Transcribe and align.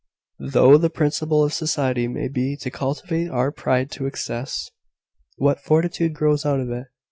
Though 0.39 0.79
the 0.79 0.89
principle 0.89 1.43
of 1.43 1.53
society 1.53 2.07
may 2.07 2.27
be 2.27 2.57
to 2.61 2.71
cultivate 2.71 3.29
our 3.29 3.51
pride 3.51 3.91
to 3.91 4.07
excess, 4.07 4.71
what 5.37 5.59
fortitude 5.61 6.15
grows 6.15 6.43
out 6.43 6.59
of 6.59 6.71
it! 6.71 6.87